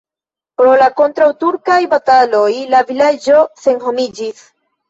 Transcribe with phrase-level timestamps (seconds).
[0.61, 4.43] Pro la kontraŭturkaj bataloj la vilaĝo senhomiĝis.